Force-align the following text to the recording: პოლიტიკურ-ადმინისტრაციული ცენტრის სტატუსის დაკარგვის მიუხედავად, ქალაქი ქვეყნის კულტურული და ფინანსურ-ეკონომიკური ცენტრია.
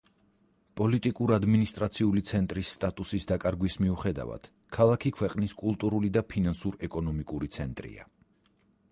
პოლიტიკურ-ადმინისტრაციული 0.79 2.23
ცენტრის 2.29 2.71
სტატუსის 2.77 3.27
დაკარგვის 3.31 3.75
მიუხედავად, 3.83 4.49
ქალაქი 4.77 5.11
ქვეყნის 5.19 5.53
კულტურული 5.59 6.11
და 6.17 6.23
ფინანსურ-ეკონომიკური 6.33 7.51
ცენტრია. 7.59 8.09